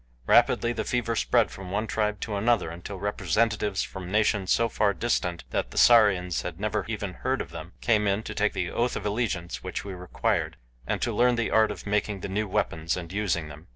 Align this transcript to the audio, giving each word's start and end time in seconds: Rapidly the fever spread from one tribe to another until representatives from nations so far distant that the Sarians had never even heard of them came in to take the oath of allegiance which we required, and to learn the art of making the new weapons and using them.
Rapidly 0.25 0.73
the 0.73 0.83
fever 0.83 1.15
spread 1.15 1.51
from 1.51 1.69
one 1.69 1.85
tribe 1.85 2.19
to 2.21 2.35
another 2.35 2.71
until 2.71 2.97
representatives 2.97 3.83
from 3.83 4.11
nations 4.11 4.51
so 4.51 4.67
far 4.67 4.95
distant 4.95 5.43
that 5.51 5.69
the 5.69 5.77
Sarians 5.77 6.41
had 6.41 6.59
never 6.59 6.85
even 6.87 7.13
heard 7.13 7.39
of 7.39 7.51
them 7.51 7.73
came 7.81 8.07
in 8.07 8.23
to 8.23 8.33
take 8.33 8.53
the 8.53 8.71
oath 8.71 8.95
of 8.95 9.05
allegiance 9.05 9.61
which 9.63 9.85
we 9.85 9.93
required, 9.93 10.57
and 10.87 11.03
to 11.03 11.13
learn 11.13 11.35
the 11.35 11.51
art 11.51 11.69
of 11.69 11.85
making 11.85 12.21
the 12.21 12.29
new 12.29 12.47
weapons 12.47 12.97
and 12.97 13.13
using 13.13 13.47
them. 13.47 13.67